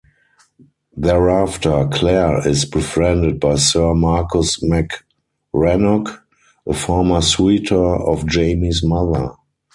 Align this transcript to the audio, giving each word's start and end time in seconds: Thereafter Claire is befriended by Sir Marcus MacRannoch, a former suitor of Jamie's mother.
Thereafter 0.97 1.87
Claire 1.91 2.47
is 2.47 2.65
befriended 2.65 3.39
by 3.39 3.53
Sir 3.57 3.93
Marcus 3.93 4.57
MacRannoch, 4.63 6.21
a 6.67 6.73
former 6.73 7.21
suitor 7.21 7.97
of 8.03 8.25
Jamie's 8.25 8.81
mother. 8.83 9.35